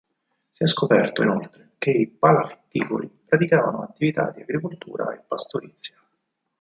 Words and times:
Si 0.49 0.63
è 0.63 0.65
scoperto 0.65 1.21
inoltre 1.21 1.73
che 1.77 1.91
i 1.91 2.07
palafitticoli 2.07 3.07
praticavano 3.23 3.83
attività 3.83 4.31
di 4.31 4.41
agricoltura 4.41 5.13
e 5.13 5.21
pastorizia. 5.27 5.99